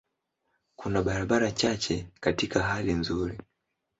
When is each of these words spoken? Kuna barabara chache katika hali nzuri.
Kuna 0.75 1.01
barabara 1.03 1.51
chache 1.51 2.07
katika 2.19 2.63
hali 2.63 2.93
nzuri. 2.93 3.37